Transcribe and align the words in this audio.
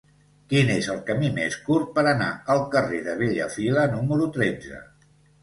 Quin 0.51 0.69
és 0.75 0.87
el 0.93 1.01
camí 1.09 1.29
més 1.35 1.57
curt 1.67 1.91
per 1.97 2.05
anar 2.13 2.31
al 2.55 2.63
carrer 2.77 3.03
de 3.09 3.15
Bellafila 3.21 3.87
número 3.95 4.33
tretze? 4.41 4.83